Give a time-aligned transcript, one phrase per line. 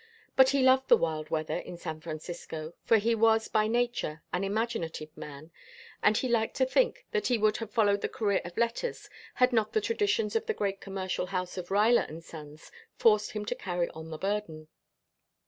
[0.35, 4.43] But he loved the wild weather of San Francisco, for he was by nature an
[4.43, 5.51] imaginative man
[6.01, 9.53] and he liked to think that he would have followed the career of letters had
[9.53, 13.53] not the traditions of the great commercial house of Ruyler and Sons, forced him to
[13.53, 14.69] carry on the burden.